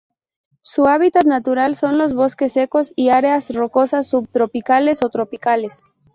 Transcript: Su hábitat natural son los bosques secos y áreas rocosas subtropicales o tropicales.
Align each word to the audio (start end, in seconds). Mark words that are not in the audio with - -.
Su 0.61 0.87
hábitat 0.87 1.25
natural 1.25 1.75
son 1.75 1.99
los 1.99 2.15
bosques 2.15 2.53
secos 2.53 2.91
y 2.95 3.09
áreas 3.09 3.53
rocosas 3.53 4.07
subtropicales 4.07 5.03
o 5.03 5.09
tropicales. 5.11 5.83